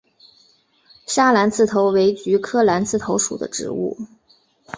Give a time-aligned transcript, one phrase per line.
[1.05, 3.95] 砂蓝刺头为菊科蓝刺头属的植物。